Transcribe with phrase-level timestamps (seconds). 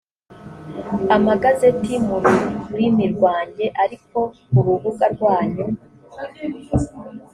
[1.15, 2.15] amagazeti mu
[2.67, 4.17] rurimi rwanjye ariko
[4.49, 5.65] ku rubuga rwanyu